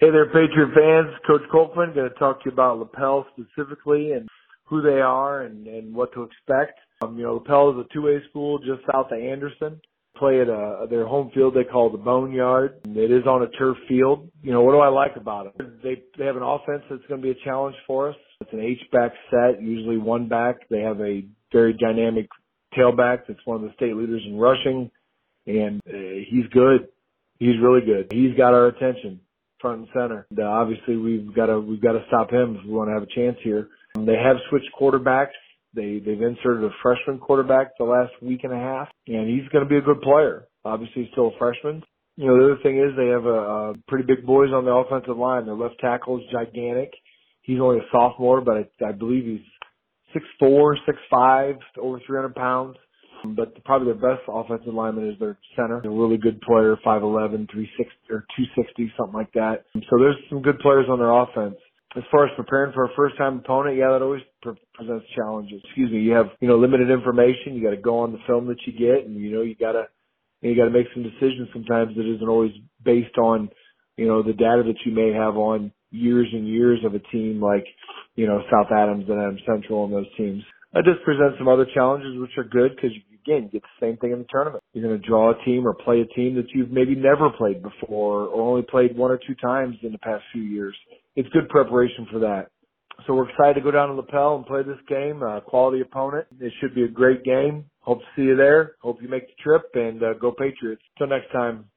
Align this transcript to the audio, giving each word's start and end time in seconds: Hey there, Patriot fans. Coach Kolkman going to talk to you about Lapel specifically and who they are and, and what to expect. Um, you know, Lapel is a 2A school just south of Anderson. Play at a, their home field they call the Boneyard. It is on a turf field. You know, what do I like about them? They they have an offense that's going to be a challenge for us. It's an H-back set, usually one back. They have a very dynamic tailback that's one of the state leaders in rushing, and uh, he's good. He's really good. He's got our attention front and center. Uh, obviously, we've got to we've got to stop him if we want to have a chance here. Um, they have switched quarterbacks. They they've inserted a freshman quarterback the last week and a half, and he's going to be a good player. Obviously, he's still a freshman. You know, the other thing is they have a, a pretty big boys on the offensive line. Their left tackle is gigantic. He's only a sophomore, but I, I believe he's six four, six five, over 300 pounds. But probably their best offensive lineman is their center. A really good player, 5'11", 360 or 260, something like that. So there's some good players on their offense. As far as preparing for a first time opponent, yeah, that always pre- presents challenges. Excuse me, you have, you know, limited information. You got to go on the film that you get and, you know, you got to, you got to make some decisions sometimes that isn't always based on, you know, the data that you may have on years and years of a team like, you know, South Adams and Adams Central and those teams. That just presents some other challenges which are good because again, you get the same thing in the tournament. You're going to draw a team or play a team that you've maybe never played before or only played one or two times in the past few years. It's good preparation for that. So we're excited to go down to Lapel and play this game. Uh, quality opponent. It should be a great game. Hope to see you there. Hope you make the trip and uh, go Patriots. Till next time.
Hey 0.00 0.10
there, 0.10 0.24
Patriot 0.24 0.70
fans. 0.74 1.14
Coach 1.26 1.42
Kolkman 1.52 1.94
going 1.94 2.08
to 2.08 2.18
talk 2.18 2.42
to 2.42 2.46
you 2.46 2.52
about 2.52 2.78
Lapel 2.78 3.26
specifically 3.36 4.12
and 4.12 4.26
who 4.64 4.80
they 4.80 4.98
are 4.98 5.42
and, 5.42 5.66
and 5.66 5.94
what 5.94 6.10
to 6.14 6.22
expect. 6.22 6.78
Um, 7.02 7.18
you 7.18 7.24
know, 7.24 7.34
Lapel 7.34 7.72
is 7.72 7.84
a 7.84 7.98
2A 7.98 8.26
school 8.30 8.58
just 8.60 8.80
south 8.90 9.08
of 9.12 9.18
Anderson. 9.20 9.78
Play 10.16 10.40
at 10.40 10.48
a, 10.48 10.86
their 10.88 11.06
home 11.06 11.30
field 11.34 11.54
they 11.54 11.64
call 11.64 11.90
the 11.90 11.98
Boneyard. 11.98 12.80
It 12.86 13.10
is 13.10 13.26
on 13.26 13.42
a 13.42 13.48
turf 13.58 13.76
field. 13.88 14.30
You 14.42 14.52
know, 14.52 14.62
what 14.62 14.72
do 14.72 14.78
I 14.78 14.88
like 14.88 15.16
about 15.16 15.58
them? 15.58 15.78
They 15.82 16.02
they 16.16 16.24
have 16.24 16.36
an 16.36 16.44
offense 16.44 16.82
that's 16.88 17.04
going 17.06 17.20
to 17.20 17.22
be 17.22 17.38
a 17.38 17.44
challenge 17.44 17.76
for 17.86 18.08
us. 18.08 18.16
It's 18.40 18.54
an 18.54 18.60
H-back 18.60 19.12
set, 19.30 19.60
usually 19.60 19.98
one 19.98 20.28
back. 20.28 20.66
They 20.70 20.80
have 20.80 20.98
a 21.02 21.26
very 21.52 21.74
dynamic 21.74 22.26
tailback 22.74 23.24
that's 23.28 23.44
one 23.44 23.56
of 23.56 23.62
the 23.68 23.74
state 23.74 23.94
leaders 23.94 24.22
in 24.26 24.38
rushing, 24.38 24.90
and 25.46 25.78
uh, 25.86 26.24
he's 26.26 26.46
good. 26.54 26.88
He's 27.38 27.60
really 27.62 27.84
good. 27.84 28.10
He's 28.10 28.34
got 28.34 28.54
our 28.54 28.68
attention 28.68 29.20
front 29.60 29.80
and 29.80 29.88
center. 29.92 30.26
Uh, 30.36 30.42
obviously, 30.42 30.96
we've 30.96 31.34
got 31.34 31.46
to 31.46 31.60
we've 31.60 31.82
got 31.82 31.92
to 31.92 32.04
stop 32.08 32.30
him 32.32 32.56
if 32.56 32.66
we 32.66 32.72
want 32.72 32.88
to 32.88 32.94
have 32.94 33.02
a 33.02 33.14
chance 33.14 33.36
here. 33.42 33.68
Um, 33.96 34.06
they 34.06 34.16
have 34.16 34.36
switched 34.48 34.70
quarterbacks. 34.78 35.36
They 35.74 36.00
they've 36.04 36.20
inserted 36.20 36.64
a 36.64 36.70
freshman 36.82 37.18
quarterback 37.18 37.76
the 37.78 37.84
last 37.84 38.12
week 38.22 38.40
and 38.44 38.52
a 38.52 38.56
half, 38.56 38.88
and 39.06 39.28
he's 39.28 39.48
going 39.50 39.64
to 39.64 39.68
be 39.68 39.76
a 39.76 39.82
good 39.82 40.00
player. 40.00 40.46
Obviously, 40.64 41.04
he's 41.04 41.12
still 41.12 41.28
a 41.28 41.38
freshman. 41.38 41.82
You 42.16 42.26
know, 42.26 42.36
the 42.38 42.52
other 42.52 42.62
thing 42.62 42.76
is 42.78 42.96
they 42.96 43.08
have 43.08 43.24
a, 43.24 43.28
a 43.28 43.74
pretty 43.88 44.04
big 44.04 44.26
boys 44.26 44.50
on 44.52 44.64
the 44.64 44.72
offensive 44.72 45.16
line. 45.16 45.46
Their 45.46 45.54
left 45.54 45.76
tackle 45.80 46.18
is 46.18 46.24
gigantic. 46.30 46.92
He's 47.42 47.60
only 47.60 47.78
a 47.78 47.88
sophomore, 47.90 48.42
but 48.42 48.56
I, 48.56 48.88
I 48.88 48.92
believe 48.92 49.24
he's 49.24 49.46
six 50.12 50.24
four, 50.38 50.76
six 50.86 50.98
five, 51.10 51.56
over 51.80 52.00
300 52.06 52.34
pounds. 52.34 52.76
But 53.24 53.62
probably 53.64 53.92
their 53.92 54.16
best 54.16 54.24
offensive 54.28 54.74
lineman 54.74 55.08
is 55.10 55.18
their 55.18 55.38
center. 55.56 55.78
A 55.84 55.90
really 55.90 56.16
good 56.16 56.40
player, 56.42 56.76
5'11", 56.84 57.50
360 57.50 57.92
or 58.10 58.24
260, 58.36 58.92
something 58.96 59.14
like 59.14 59.32
that. 59.34 59.64
So 59.74 59.98
there's 59.98 60.16
some 60.30 60.42
good 60.42 60.58
players 60.60 60.86
on 60.90 60.98
their 60.98 61.10
offense. 61.12 61.56
As 61.96 62.04
far 62.10 62.24
as 62.26 62.30
preparing 62.36 62.72
for 62.72 62.84
a 62.84 62.88
first 62.96 63.16
time 63.18 63.38
opponent, 63.38 63.76
yeah, 63.76 63.90
that 63.90 64.02
always 64.02 64.22
pre- 64.42 64.54
presents 64.74 65.06
challenges. 65.16 65.60
Excuse 65.64 65.90
me, 65.90 66.00
you 66.00 66.12
have, 66.12 66.26
you 66.40 66.48
know, 66.48 66.56
limited 66.56 66.90
information. 66.90 67.54
You 67.54 67.64
got 67.64 67.70
to 67.70 67.82
go 67.82 67.98
on 68.00 68.12
the 68.12 68.20
film 68.26 68.46
that 68.46 68.58
you 68.66 68.72
get 68.72 69.06
and, 69.06 69.16
you 69.20 69.32
know, 69.32 69.42
you 69.42 69.56
got 69.56 69.72
to, 69.72 69.84
you 70.42 70.56
got 70.56 70.66
to 70.66 70.70
make 70.70 70.86
some 70.94 71.02
decisions 71.02 71.48
sometimes 71.52 71.96
that 71.96 72.06
isn't 72.06 72.28
always 72.28 72.52
based 72.84 73.18
on, 73.18 73.50
you 73.96 74.06
know, 74.06 74.22
the 74.22 74.32
data 74.32 74.62
that 74.66 74.76
you 74.86 74.92
may 74.92 75.12
have 75.12 75.36
on 75.36 75.72
years 75.90 76.28
and 76.32 76.48
years 76.48 76.78
of 76.84 76.94
a 76.94 77.00
team 77.10 77.40
like, 77.42 77.66
you 78.16 78.26
know, 78.26 78.40
South 78.52 78.68
Adams 78.72 79.06
and 79.08 79.20
Adams 79.20 79.42
Central 79.46 79.84
and 79.84 79.92
those 79.92 80.16
teams. 80.16 80.42
That 80.72 80.84
just 80.84 81.04
presents 81.04 81.36
some 81.38 81.48
other 81.48 81.66
challenges 81.74 82.18
which 82.18 82.36
are 82.38 82.44
good 82.44 82.76
because 82.76 82.92
again, 83.26 83.44
you 83.44 83.60
get 83.60 83.62
the 83.62 83.86
same 83.86 83.96
thing 83.96 84.12
in 84.12 84.18
the 84.18 84.26
tournament. 84.30 84.62
You're 84.72 84.86
going 84.88 85.00
to 85.00 85.06
draw 85.06 85.30
a 85.30 85.44
team 85.44 85.66
or 85.66 85.74
play 85.74 86.00
a 86.00 86.06
team 86.14 86.36
that 86.36 86.46
you've 86.54 86.70
maybe 86.70 86.94
never 86.94 87.30
played 87.30 87.62
before 87.62 88.26
or 88.26 88.42
only 88.42 88.62
played 88.62 88.96
one 88.96 89.10
or 89.10 89.18
two 89.18 89.34
times 89.34 89.76
in 89.82 89.92
the 89.92 89.98
past 89.98 90.22
few 90.32 90.42
years. 90.42 90.76
It's 91.16 91.28
good 91.30 91.48
preparation 91.48 92.06
for 92.10 92.20
that. 92.20 92.50
So 93.06 93.14
we're 93.14 93.28
excited 93.28 93.54
to 93.54 93.60
go 93.62 93.70
down 93.70 93.88
to 93.88 93.94
Lapel 93.94 94.36
and 94.36 94.46
play 94.46 94.62
this 94.62 94.78
game. 94.88 95.22
Uh, 95.22 95.40
quality 95.40 95.80
opponent. 95.80 96.26
It 96.38 96.52
should 96.60 96.74
be 96.74 96.84
a 96.84 96.88
great 96.88 97.24
game. 97.24 97.64
Hope 97.80 98.00
to 98.00 98.04
see 98.14 98.22
you 98.22 98.36
there. 98.36 98.72
Hope 98.80 99.00
you 99.00 99.08
make 99.08 99.26
the 99.26 99.42
trip 99.42 99.62
and 99.74 100.02
uh, 100.02 100.14
go 100.14 100.32
Patriots. 100.32 100.82
Till 100.98 101.06
next 101.06 101.32
time. 101.32 101.70